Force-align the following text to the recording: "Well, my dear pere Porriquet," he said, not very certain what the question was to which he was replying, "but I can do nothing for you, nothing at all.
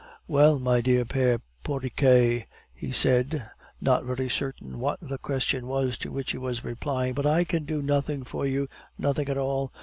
"Well, 0.27 0.57
my 0.57 0.81
dear 0.81 1.05
pere 1.05 1.41
Porriquet," 1.63 2.47
he 2.73 2.91
said, 2.91 3.47
not 3.79 4.03
very 4.03 4.29
certain 4.29 4.79
what 4.79 4.97
the 4.99 5.19
question 5.19 5.67
was 5.67 5.95
to 5.99 6.11
which 6.11 6.31
he 6.31 6.39
was 6.39 6.63
replying, 6.63 7.13
"but 7.13 7.27
I 7.27 7.43
can 7.43 7.65
do 7.65 7.83
nothing 7.83 8.23
for 8.23 8.47
you, 8.47 8.67
nothing 8.97 9.29
at 9.29 9.37
all. 9.37 9.71